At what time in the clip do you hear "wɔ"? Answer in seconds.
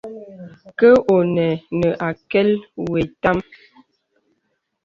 2.83-2.93